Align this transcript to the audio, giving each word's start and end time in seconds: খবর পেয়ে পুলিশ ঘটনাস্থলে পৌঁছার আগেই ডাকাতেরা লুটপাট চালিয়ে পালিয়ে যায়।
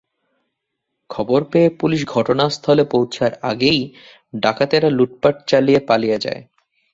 খবর 1.09 1.41
পেয়ে 1.43 1.69
পুলিশ 1.79 2.01
ঘটনাস্থলে 2.05 2.83
পৌঁছার 2.85 3.31
আগেই 3.41 3.79
ডাকাতেরা 4.33 4.89
লুটপাট 4.89 5.35
চালিয়ে 5.47 5.79
পালিয়ে 5.79 6.17
যায়। 6.17 6.41